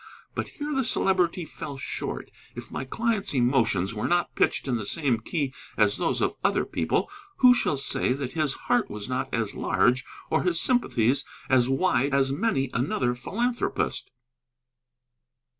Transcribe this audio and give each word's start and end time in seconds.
But 0.33 0.47
here 0.57 0.73
the 0.73 0.83
Celebrity 0.83 1.45
fell 1.45 1.77
short, 1.77 2.31
if 2.55 2.71
my 2.71 2.85
client's 2.85 3.35
emotions 3.35 3.93
were 3.93 4.07
not 4.07 4.33
pitched 4.33 4.67
in 4.67 4.73
the 4.77 4.85
same 4.87 5.19
key 5.19 5.53
as 5.77 5.97
those 5.97 6.21
of 6.23 6.33
other 6.43 6.65
people, 6.65 7.07
who 7.37 7.53
shall 7.53 7.77
say 7.77 8.11
that 8.13 8.31
his 8.33 8.55
heart 8.65 8.89
was 8.89 9.07
not 9.07 9.31
as 9.31 9.53
large 9.53 10.03
or 10.31 10.41
his 10.41 10.59
sympathies 10.59 11.23
as 11.51 11.69
wide 11.69 12.15
as 12.15 12.31
many 12.31 12.71
another 12.73 13.13
philanthropist? 13.13 14.09